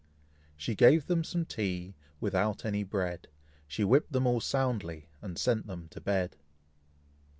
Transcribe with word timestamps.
She 0.57 0.73
gave 0.73 1.05
them 1.05 1.23
some 1.23 1.45
tea 1.45 1.93
without 2.19 2.65
any 2.65 2.81
bread, 2.83 3.27
She 3.67 3.83
whipp'd 3.83 4.13
them 4.13 4.25
all 4.25 4.41
soundly, 4.41 5.09
and 5.21 5.37
sent 5.37 5.67
them 5.67 5.89
to 5.89 6.01
bed. 6.01 6.37